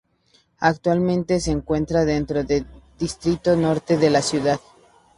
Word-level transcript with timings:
Actualmente 0.61 1.39
se 1.39 1.51
encuentra 1.51 2.05
dentro 2.05 2.43
del 2.43 2.65
Distrito 2.97 3.55
Norte 3.55 3.97
de 3.99 4.09
la 4.09 4.23
ciudad. 4.23 4.59